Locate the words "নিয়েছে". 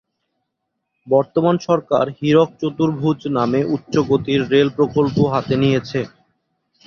5.61-5.99